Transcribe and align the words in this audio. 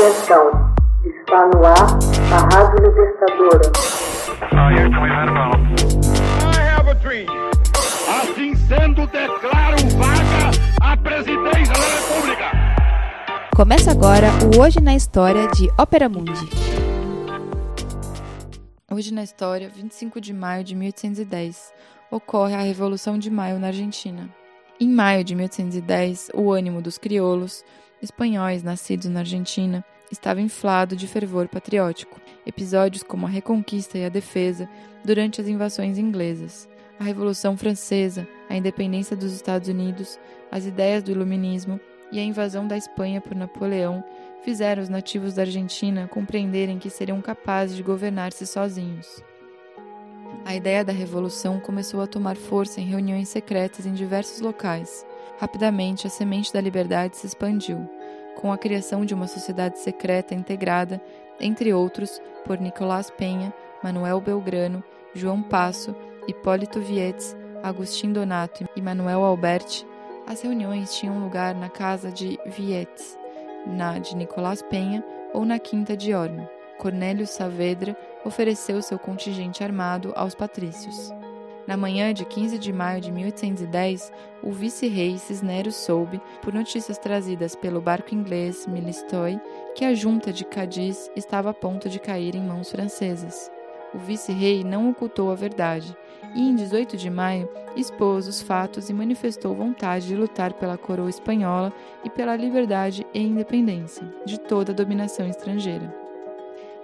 Atenção, 0.00 0.74
está 1.04 1.46
no 1.48 1.62
ar 1.62 1.98
a 2.32 2.56
Rádio 2.56 2.88
Libertadora. 2.88 3.70
Assim 8.08 8.54
sendo, 8.54 9.06
declaro 9.08 9.76
vaga 9.98 10.50
a 10.80 10.96
presidência 10.96 11.74
da 11.74 11.86
República. 11.98 12.50
Começa 13.54 13.90
agora 13.90 14.28
o 14.56 14.62
Hoje 14.62 14.80
na 14.80 14.94
História 14.94 15.46
de 15.48 15.68
Ópera 15.78 16.08
Mundi. 16.08 16.48
Hoje 18.90 19.12
na 19.12 19.22
História, 19.22 19.68
25 19.68 20.18
de 20.18 20.32
maio 20.32 20.64
de 20.64 20.74
1810, 20.74 21.74
ocorre 22.10 22.54
a 22.54 22.62
Revolução 22.62 23.18
de 23.18 23.30
Maio 23.30 23.58
na 23.58 23.66
Argentina. 23.66 24.30
Em 24.80 24.88
maio 24.88 25.22
de 25.22 25.34
1810, 25.34 26.30
o 26.32 26.50
ânimo 26.50 26.80
dos 26.80 26.96
crioulos, 26.96 27.62
espanhóis 28.02 28.62
nascidos 28.62 29.06
na 29.06 29.20
Argentina, 29.20 29.84
estava 30.10 30.40
inflado 30.40 30.96
de 30.96 31.06
fervor 31.06 31.48
patriótico. 31.48 32.20
Episódios 32.46 33.02
como 33.02 33.26
a 33.26 33.28
Reconquista 33.28 33.98
e 33.98 34.04
a 34.04 34.08
Defesa 34.08 34.68
durante 35.04 35.40
as 35.40 35.48
invasões 35.48 35.98
inglesas, 35.98 36.68
a 36.98 37.04
Revolução 37.04 37.56
Francesa, 37.56 38.26
a 38.48 38.56
independência 38.56 39.16
dos 39.16 39.32
Estados 39.32 39.68
Unidos, 39.68 40.18
as 40.50 40.66
ideias 40.66 41.02
do 41.02 41.10
Iluminismo 41.10 41.80
e 42.10 42.18
a 42.18 42.22
invasão 42.22 42.66
da 42.66 42.76
Espanha 42.76 43.20
por 43.20 43.34
Napoleão 43.34 44.04
fizeram 44.42 44.82
os 44.82 44.88
nativos 44.88 45.34
da 45.34 45.42
Argentina 45.42 46.08
compreenderem 46.08 46.78
que 46.78 46.90
seriam 46.90 47.20
capazes 47.20 47.76
de 47.76 47.82
governar-se 47.82 48.46
sozinhos. 48.46 49.22
A 50.44 50.56
ideia 50.56 50.84
da 50.84 50.92
revolução 50.92 51.60
começou 51.60 52.00
a 52.00 52.06
tomar 52.06 52.36
força 52.36 52.80
em 52.80 52.86
reuniões 52.86 53.28
secretas 53.28 53.86
em 53.86 53.92
diversos 53.92 54.40
locais. 54.40 55.06
Rapidamente, 55.40 56.06
a 56.06 56.10
semente 56.10 56.52
da 56.52 56.60
liberdade 56.60 57.16
se 57.16 57.26
expandiu, 57.26 57.88
com 58.36 58.52
a 58.52 58.58
criação 58.58 59.06
de 59.06 59.14
uma 59.14 59.26
sociedade 59.26 59.78
secreta 59.78 60.34
integrada, 60.34 61.00
entre 61.40 61.72
outros, 61.72 62.20
por 62.44 62.60
Nicolás 62.60 63.10
Penha, 63.10 63.50
Manuel 63.82 64.20
Belgrano, 64.20 64.84
João 65.14 65.42
Passo, 65.42 65.96
Hipólito 66.28 66.78
Vietes, 66.78 67.34
Agostinho 67.62 68.12
Donato 68.12 68.68
e 68.76 68.82
Manuel 68.82 69.24
Alberti. 69.24 69.86
As 70.26 70.42
reuniões 70.42 70.94
tinham 70.94 71.18
lugar 71.18 71.54
na 71.54 71.70
casa 71.70 72.12
de 72.12 72.38
Vietes, 72.44 73.18
na 73.66 73.98
de 73.98 74.14
Nicolás 74.14 74.60
Penha 74.60 75.02
ou 75.32 75.46
na 75.46 75.58
quinta 75.58 75.96
de 75.96 76.12
Orme. 76.12 76.46
Cornélio 76.76 77.26
Saavedra 77.26 77.96
ofereceu 78.26 78.82
seu 78.82 78.98
contingente 78.98 79.64
armado 79.64 80.12
aos 80.14 80.34
patrícios. 80.34 81.10
Na 81.70 81.76
manhã 81.76 82.12
de 82.12 82.24
15 82.24 82.58
de 82.58 82.72
maio 82.72 83.00
de 83.00 83.12
1810, 83.12 84.12
o 84.42 84.50
vice-rei 84.50 85.16
Cisneros 85.18 85.76
soube, 85.76 86.20
por 86.42 86.52
notícias 86.52 86.98
trazidas 86.98 87.54
pelo 87.54 87.80
barco 87.80 88.12
inglês 88.12 88.66
Milistoy, 88.66 89.40
que 89.76 89.84
a 89.84 89.94
junta 89.94 90.32
de 90.32 90.44
Cadiz 90.44 91.08
estava 91.14 91.50
a 91.50 91.54
ponto 91.54 91.88
de 91.88 92.00
cair 92.00 92.34
em 92.34 92.42
mãos 92.42 92.72
francesas. 92.72 93.52
O 93.94 93.98
vice-rei 93.98 94.64
não 94.64 94.90
ocultou 94.90 95.30
a 95.30 95.36
verdade 95.36 95.96
e, 96.34 96.40
em 96.40 96.56
18 96.56 96.96
de 96.96 97.08
maio, 97.08 97.48
expôs 97.76 98.26
os 98.26 98.42
fatos 98.42 98.90
e 98.90 98.92
manifestou 98.92 99.54
vontade 99.54 100.08
de 100.08 100.16
lutar 100.16 100.52
pela 100.54 100.76
coroa 100.76 101.08
espanhola 101.08 101.72
e 102.02 102.10
pela 102.10 102.34
liberdade 102.34 103.06
e 103.14 103.22
independência 103.22 104.12
de 104.26 104.40
toda 104.40 104.72
a 104.72 104.74
dominação 104.74 105.28
estrangeira. 105.28 106.09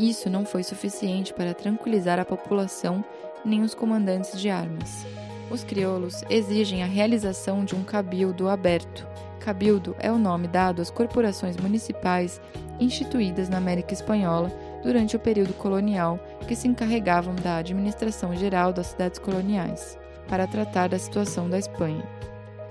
Isso 0.00 0.30
não 0.30 0.46
foi 0.46 0.62
suficiente 0.62 1.34
para 1.34 1.52
tranquilizar 1.52 2.18
a 2.18 2.24
população 2.24 3.04
nem 3.44 3.60
os 3.60 3.74
comandantes 3.74 4.40
de 4.40 4.48
armas. 4.48 5.06
Os 5.50 5.62
crioulos 5.62 6.24
exigem 6.30 6.82
a 6.82 6.86
realização 6.86 7.66
de 7.66 7.74
um 7.74 7.84
cabildo 7.84 8.48
aberto. 8.48 9.06
Cabildo 9.40 9.94
é 9.98 10.10
o 10.10 10.16
nome 10.16 10.48
dado 10.48 10.80
às 10.80 10.90
corporações 10.90 11.54
municipais 11.58 12.40
instituídas 12.80 13.50
na 13.50 13.58
América 13.58 13.92
Espanhola 13.92 14.50
durante 14.82 15.16
o 15.16 15.20
período 15.20 15.52
colonial 15.52 16.18
que 16.48 16.56
se 16.56 16.66
encarregavam 16.66 17.34
da 17.34 17.58
administração 17.58 18.34
geral 18.34 18.72
das 18.72 18.86
cidades 18.86 19.18
coloniais, 19.18 19.98
para 20.26 20.46
tratar 20.46 20.88
da 20.88 20.98
situação 20.98 21.50
da 21.50 21.58
Espanha. 21.58 22.08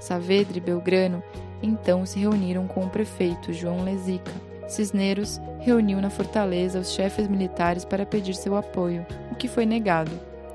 Saavedra 0.00 0.56
e 0.56 0.60
Belgrano 0.60 1.22
então 1.62 2.06
se 2.06 2.18
reuniram 2.18 2.66
com 2.66 2.82
o 2.82 2.88
prefeito 2.88 3.52
João 3.52 3.84
Lezica. 3.84 4.32
Cisneros 4.70 5.40
reuniu 5.58 6.00
na 6.00 6.10
fortaleza 6.10 6.78
os 6.78 6.92
chefes 6.92 7.26
militares 7.26 7.84
para 7.84 8.06
pedir 8.06 8.36
seu 8.36 8.54
apoio, 8.54 9.04
o 9.32 9.34
que 9.34 9.48
foi 9.48 9.66
negado. 9.66 10.12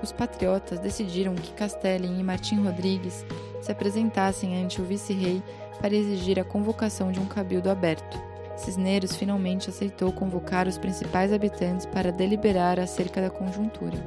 Os 0.00 0.12
patriotas 0.12 0.78
decidiram 0.78 1.34
que 1.34 1.52
Castellin 1.54 2.20
e 2.20 2.22
Martim 2.22 2.62
Rodrigues 2.62 3.26
se 3.60 3.72
apresentassem 3.72 4.62
ante 4.62 4.80
o 4.80 4.84
vice-rei 4.84 5.42
para 5.80 5.92
exigir 5.92 6.38
a 6.38 6.44
convocação 6.44 7.10
de 7.10 7.18
um 7.18 7.26
cabildo 7.26 7.68
aberto. 7.68 8.16
Cisneros 8.56 9.16
finalmente 9.16 9.70
aceitou 9.70 10.12
convocar 10.12 10.68
os 10.68 10.78
principais 10.78 11.32
habitantes 11.32 11.84
para 11.84 12.12
deliberar 12.12 12.78
acerca 12.78 13.20
da 13.20 13.28
conjuntura. 13.28 13.98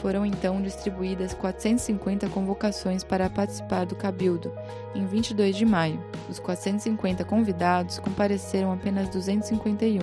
Foram 0.00 0.24
então 0.24 0.62
distribuídas 0.62 1.34
450 1.34 2.28
convocações 2.28 3.02
para 3.02 3.28
participar 3.28 3.84
do 3.84 3.96
Cabildo, 3.96 4.52
em 4.94 5.04
22 5.04 5.56
de 5.56 5.64
maio. 5.64 6.00
Dos 6.28 6.38
450 6.38 7.24
convidados, 7.24 7.98
compareceram 7.98 8.72
apenas 8.72 9.08
251. 9.08 10.00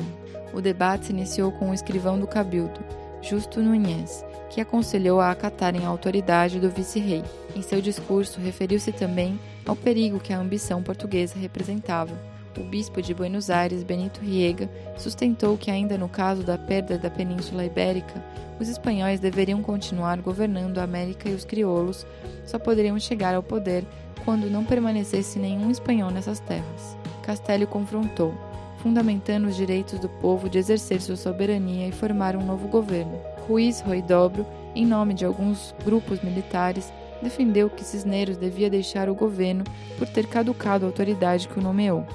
O 0.53 0.61
debate 0.61 1.05
se 1.05 1.11
iniciou 1.11 1.51
com 1.51 1.69
o 1.69 1.73
escrivão 1.73 2.19
do 2.19 2.27
Cabildo, 2.27 2.79
Justo 3.21 3.61
Nunes, 3.61 4.23
que 4.49 4.61
aconselhou 4.61 5.19
a 5.19 5.31
acatarem 5.31 5.85
a 5.85 5.89
autoridade 5.89 6.59
do 6.59 6.69
vice-rei. 6.69 7.23
Em 7.55 7.61
seu 7.61 7.81
discurso, 7.81 8.39
referiu-se 8.39 8.91
também 8.91 9.39
ao 9.65 9.75
perigo 9.75 10.19
que 10.19 10.33
a 10.33 10.37
ambição 10.37 10.83
portuguesa 10.83 11.39
representava 11.39 12.34
o 12.61 12.63
bispo 12.63 13.01
de 13.01 13.13
Buenos 13.13 13.49
Aires, 13.49 13.83
Benito 13.83 14.21
Riega, 14.21 14.69
sustentou 14.97 15.57
que, 15.57 15.69
ainda 15.69 15.97
no 15.97 16.07
caso 16.07 16.43
da 16.43 16.57
perda 16.57 16.97
da 16.97 17.09
Península 17.09 17.65
Ibérica, 17.65 18.23
os 18.59 18.69
espanhóis 18.69 19.19
deveriam 19.19 19.61
continuar 19.61 20.19
governando 20.21 20.77
a 20.77 20.83
América 20.83 21.29
e 21.29 21.33
os 21.33 21.43
crioulos 21.43 22.05
só 22.45 22.57
poderiam 22.57 22.97
chegar 22.99 23.35
ao 23.35 23.43
poder 23.43 23.83
quando 24.23 24.49
não 24.49 24.63
permanecesse 24.63 25.37
nenhum 25.37 25.69
espanhol 25.69 26.09
nessas 26.09 26.39
terras. 26.39 26.97
Castelo 27.21 27.67
confrontou, 27.67 28.33
fundamentando 28.77 29.47
os 29.47 29.55
direitos 29.55 29.99
do 29.99 30.07
povo 30.07 30.49
de 30.49 30.57
exercer 30.57 31.01
sua 31.01 31.17
soberania 31.17 31.87
e 31.87 31.91
formar 31.91 32.35
um 32.35 32.45
novo 32.45 32.67
governo. 32.67 33.19
Ruiz 33.47 33.81
Roidobro, 33.81 34.45
em 34.73 34.85
nome 34.85 35.13
de 35.13 35.25
alguns 35.25 35.75
grupos 35.83 36.21
militares, 36.21 36.91
defendeu 37.21 37.69
que 37.69 37.83
Cisneros 37.83 38.37
devia 38.37 38.69
deixar 38.69 39.09
o 39.09 39.15
governo 39.15 39.63
por 39.97 40.07
ter 40.07 40.27
caducado 40.27 40.85
a 40.85 40.87
autoridade 40.87 41.47
que 41.47 41.59
o 41.59 41.61
nomeou 41.61 42.05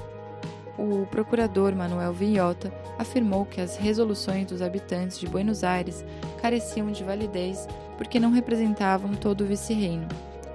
o 0.77 1.05
procurador 1.07 1.75
Manuel 1.75 2.13
Villota 2.13 2.71
afirmou 2.97 3.45
que 3.45 3.61
as 3.61 3.75
resoluções 3.75 4.45
dos 4.45 4.61
habitantes 4.61 5.19
de 5.19 5.27
Buenos 5.27 5.63
Aires 5.63 6.05
careciam 6.41 6.91
de 6.91 7.03
validez 7.03 7.67
porque 7.97 8.19
não 8.19 8.31
representavam 8.31 9.13
todo 9.13 9.41
o 9.41 9.47
vice-reino. 9.47 10.07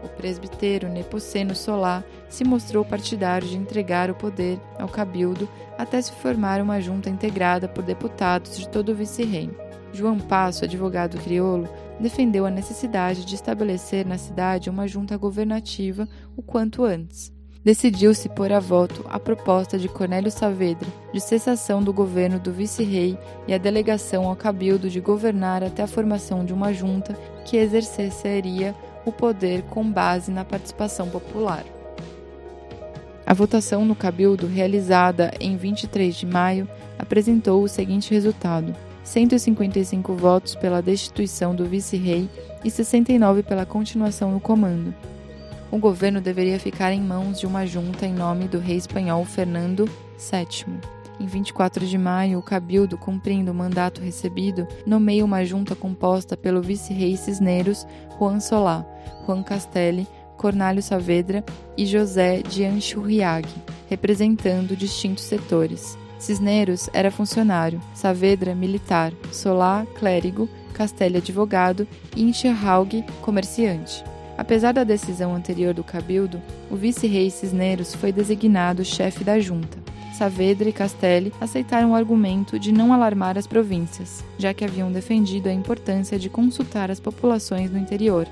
O 0.03 0.09
presbítero 0.09 0.89
Nepomuceno 0.89 1.55
Solá 1.55 2.05
se 2.29 2.45
mostrou 2.45 2.85
partidário 2.85 3.49
de 3.49 3.57
entregar 3.57 4.11
o 4.11 4.15
poder 4.15 4.59
ao 4.79 4.89
cabildo 4.89 5.49
até 5.77 6.01
se 6.01 6.13
formar 6.13 6.61
uma 6.61 6.81
junta 6.81 7.11
integrada 7.11 7.69
por 7.69 7.83
deputados 7.83 8.57
de 8.57 8.69
todo 8.69 8.91
o 8.91 8.95
vice-reino. 8.95 9.55
João 9.93 10.19
Passo, 10.19 10.65
advogado 10.65 11.19
crioulo, 11.19 11.69
defendeu 11.99 12.45
a 12.45 12.51
necessidade 12.51 13.25
de 13.25 13.35
estabelecer 13.35 14.05
na 14.05 14.19
cidade 14.19 14.69
uma 14.69 14.87
junta 14.87 15.17
governativa 15.17 16.07
o 16.37 16.43
quanto 16.43 16.85
antes 16.85 17.36
decidiu-se 17.67 18.29
pôr 18.29 18.53
a 18.53 18.61
voto 18.61 19.05
a 19.09 19.19
proposta 19.19 19.77
de 19.77 19.89
Cornélio 19.89 20.31
Saavedra 20.31 20.89
de 21.13 21.21
cessação 21.21 21.83
do 21.83 21.93
governo 21.93 22.39
do 22.39 22.53
vice-rei 22.53 23.19
e 23.49 23.53
a 23.53 23.59
delegação 23.59 24.29
ao 24.29 24.37
cabildo 24.37 24.89
de 24.89 25.01
governar 25.01 25.65
até 25.65 25.83
a 25.83 25.89
formação 25.89 26.45
de 26.45 26.55
uma 26.55 26.73
junta 26.73 27.19
que 27.45 27.57
exerceria 27.57 28.73
o 29.05 29.11
poder 29.11 29.63
com 29.63 29.83
base 29.85 30.31
na 30.31 30.45
participação 30.45 31.09
popular. 31.09 31.65
A 33.27 33.35
votação 33.35 33.85
no 33.85 33.97
cabildo, 33.97 34.47
realizada 34.47 35.33
em 35.41 35.57
23 35.57 36.15
de 36.15 36.25
maio, 36.25 36.69
apresentou 36.97 37.65
o 37.65 37.69
seguinte 37.69 38.15
resultado: 38.15 38.77
155 39.03 40.15
votos 40.15 40.55
pela 40.55 40.81
destituição 40.81 41.53
do 41.53 41.65
vice-rei 41.65 42.31
e 42.65 42.71
69 42.71 43.43
pela 43.43 43.67
continuação 43.67 44.31
no 44.31 44.39
comando 44.39 44.95
o 45.71 45.79
governo 45.79 46.21
deveria 46.21 46.59
ficar 46.59 46.93
em 46.93 47.01
mãos 47.01 47.41
de 47.41 47.47
uma 47.47 47.67
junta 47.67 48.07
em 48.07 48.13
nome 48.13 48.47
do 48.47 48.59
rei 48.59 48.77
espanhol 48.77 49.25
Fernando 49.25 49.89
VII. 50.19 50.79
Em 51.19 51.27
24 51.27 51.87
de 51.87 51.97
maio, 51.97 52.39
o 52.39 52.43
Cabildo, 52.43 52.99
cumprindo 52.99 53.51
o 53.51 53.55
mandato 53.55 54.03
recebido, 54.03 54.69
nomeia 54.87 55.25
uma 55.25 55.45
junta 55.45 55.75
composta 55.75 56.37
pelo 56.37 56.61
vice-rei 56.61 57.17
Cisneros, 57.17 57.87
Juan 58.19 58.39
Solá, 58.39 58.85
Juan 59.27 59.43
Castelli, 59.43 60.07
Cornálio 60.37 60.83
Saavedra 60.83 61.43
e 61.77 61.87
José 61.87 62.43
de 62.43 62.65
Anchurriague, 62.65 63.55
representando 63.89 64.77
distintos 64.77 65.25
setores. 65.25 65.97
Cisneros 66.19 66.89
era 66.93 67.11
funcionário, 67.11 67.81
Saavedra 67.95 68.55
militar, 68.55 69.13
Solá 69.33 69.87
clérigo, 69.99 70.49
Castelli 70.75 71.17
advogado 71.17 71.89
e 72.15 72.23
Enxerralgue 72.23 73.05
comerciante. 73.23 74.05
Apesar 74.39 74.73
da 74.73 74.85
decisão 74.85 75.35
anterior 75.35 75.73
do 75.73 75.83
Cabildo, 75.83 76.43
o 76.71 76.77
vice-rei 76.77 77.31
Cisneros 77.31 77.95
foi 77.95 78.13
designado 78.13 78.85
chefe 78.85 79.25
da 79.25 79.41
junta. 79.41 79.79
Saavedra 80.17 80.69
e 80.69 80.73
Castelli 80.73 81.33
aceitaram 81.41 81.93
o 81.93 81.95
argumento 81.95 82.59
de 82.59 82.73
não 82.73 82.93
alarmar 82.93 83.37
as 83.37 83.47
províncias, 83.47 84.25
já 84.39 84.55
que 84.55 84.65
haviam 84.65 84.91
defendido 84.91 85.49
a 85.49 85.53
importância 85.53 86.19
de 86.19 86.31
consultar 86.31 86.91
as 86.91 86.99
populações 86.99 87.71
no 87.71 87.79
interior. 87.79 88.27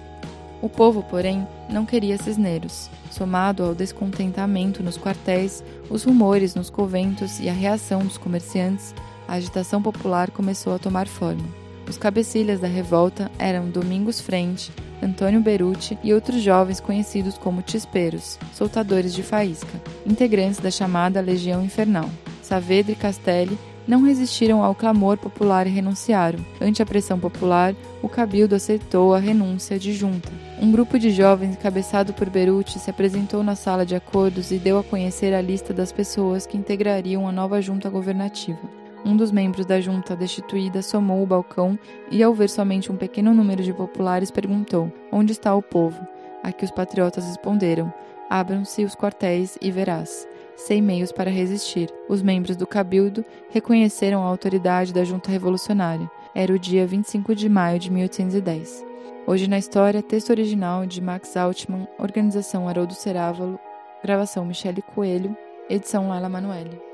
O 0.62 0.68
povo, 0.68 1.02
porém, 1.02 1.46
não 1.68 1.84
queria 1.84 2.16
cisneiros. 2.16 2.88
Somado 3.10 3.62
ao 3.62 3.74
descontentamento 3.74 4.82
nos 4.82 4.96
quartéis, 4.96 5.62
os 5.90 6.04
rumores 6.04 6.54
nos 6.54 6.70
conventos 6.70 7.38
e 7.38 7.50
a 7.50 7.52
reação 7.52 8.00
dos 8.00 8.16
comerciantes, 8.16 8.94
a 9.28 9.34
agitação 9.34 9.82
popular 9.82 10.30
começou 10.30 10.74
a 10.74 10.78
tomar 10.78 11.06
forma. 11.06 11.44
Os 11.86 11.98
cabecilhas 11.98 12.60
da 12.60 12.66
revolta 12.66 13.30
eram 13.38 13.68
Domingos 13.68 14.20
Frente, 14.20 14.72
Antônio 15.02 15.40
Beruti 15.40 15.98
e 16.02 16.14
outros 16.14 16.42
jovens 16.42 16.80
conhecidos 16.80 17.36
como 17.36 17.62
Tisperos, 17.62 18.38
soltadores 18.52 19.14
de 19.14 19.22
faísca, 19.22 19.80
integrantes 20.06 20.60
da 20.60 20.70
chamada 20.70 21.20
Legião 21.20 21.64
Infernal. 21.64 22.08
Saavedra 22.42 22.92
e 22.92 22.96
Castelli 22.96 23.58
não 23.86 24.02
resistiram 24.02 24.62
ao 24.62 24.74
clamor 24.74 25.16
popular 25.18 25.66
e 25.66 25.70
renunciaram. 25.70 26.38
Ante 26.60 26.82
a 26.82 26.86
pressão 26.86 27.18
popular, 27.18 27.74
o 28.02 28.08
cabildo 28.08 28.54
aceitou 28.54 29.14
a 29.14 29.18
renúncia 29.18 29.78
de 29.78 29.92
junta. 29.92 30.32
Um 30.60 30.72
grupo 30.72 30.98
de 30.98 31.10
jovens 31.10 31.52
encabeçado 31.52 32.12
por 32.12 32.30
Beruti 32.30 32.78
se 32.78 32.90
apresentou 32.90 33.42
na 33.42 33.54
sala 33.54 33.84
de 33.84 33.94
acordos 33.94 34.50
e 34.50 34.58
deu 34.58 34.78
a 34.78 34.84
conhecer 34.84 35.34
a 35.34 35.40
lista 35.40 35.74
das 35.74 35.92
pessoas 35.92 36.46
que 36.46 36.56
integrariam 36.56 37.28
a 37.28 37.32
nova 37.32 37.60
junta 37.60 37.90
governativa. 37.90 38.83
Um 39.04 39.16
dos 39.16 39.30
membros 39.30 39.66
da 39.66 39.80
junta 39.80 40.16
destituída 40.16 40.80
somou 40.80 41.22
o 41.22 41.26
balcão 41.26 41.78
e, 42.10 42.22
ao 42.22 42.32
ver 42.32 42.48
somente 42.48 42.90
um 42.90 42.96
pequeno 42.96 43.34
número 43.34 43.62
de 43.62 43.72
populares, 43.72 44.30
perguntou: 44.30 44.90
Onde 45.12 45.32
está 45.32 45.54
o 45.54 45.60
povo? 45.60 46.06
A 46.42 46.50
que 46.50 46.64
os 46.64 46.70
patriotas 46.70 47.26
responderam: 47.26 47.92
Abram-se 48.30 48.82
os 48.82 48.94
quartéis 48.94 49.58
e 49.60 49.70
verás. 49.70 50.26
Sem 50.56 50.80
meios 50.80 51.12
para 51.12 51.30
resistir, 51.30 51.92
os 52.08 52.22
membros 52.22 52.56
do 52.56 52.66
cabildo 52.66 53.24
reconheceram 53.50 54.22
a 54.22 54.28
autoridade 54.28 54.94
da 54.94 55.04
junta 55.04 55.30
revolucionária. 55.30 56.10
Era 56.34 56.52
o 56.52 56.58
dia 56.58 56.86
25 56.86 57.34
de 57.34 57.48
maio 57.48 57.78
de 57.78 57.90
1810. 57.90 58.86
Hoje 59.26 59.48
na 59.48 59.58
história, 59.58 60.02
texto 60.02 60.30
original 60.30 60.86
de 60.86 61.00
Max 61.00 61.36
Altman, 61.36 61.88
organização 61.98 62.68
Haroldo 62.68 62.94
Cerávalo, 62.94 63.58
gravação 64.02 64.44
Michele 64.44 64.82
Coelho, 64.82 65.36
edição 65.68 66.08
Laila 66.08 66.28
Manoeli. 66.28 66.93